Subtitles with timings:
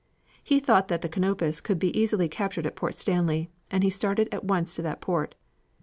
[0.43, 4.27] He thought that the Canopus could be easily captured at Port Stanley, and he started
[4.31, 5.35] at once to that port.